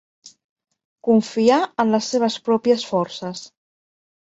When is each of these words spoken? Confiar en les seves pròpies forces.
Confiar 1.07 1.59
en 1.85 1.93
les 1.97 2.09
seves 2.15 2.39
pròpies 2.49 2.89
forces. 2.95 3.47